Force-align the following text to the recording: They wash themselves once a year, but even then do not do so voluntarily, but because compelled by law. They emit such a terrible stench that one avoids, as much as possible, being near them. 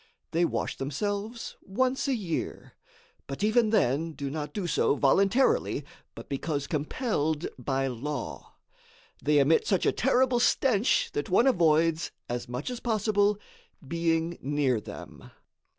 They 0.31 0.45
wash 0.45 0.77
themselves 0.77 1.57
once 1.61 2.07
a 2.07 2.15
year, 2.15 2.73
but 3.27 3.43
even 3.43 3.69
then 3.69 4.13
do 4.13 4.31
not 4.31 4.51
do 4.51 4.65
so 4.65 4.95
voluntarily, 4.95 5.85
but 6.15 6.27
because 6.27 6.65
compelled 6.65 7.45
by 7.59 7.85
law. 7.85 8.55
They 9.23 9.37
emit 9.37 9.67
such 9.67 9.85
a 9.85 9.91
terrible 9.91 10.39
stench 10.39 11.11
that 11.11 11.29
one 11.29 11.45
avoids, 11.45 12.09
as 12.27 12.49
much 12.49 12.71
as 12.71 12.79
possible, 12.79 13.37
being 13.87 14.39
near 14.41 14.79
them. 14.81 15.29